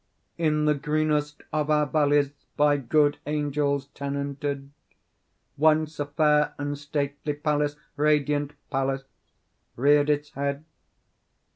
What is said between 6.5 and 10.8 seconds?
and stately palace— Radiant palace—reared its head.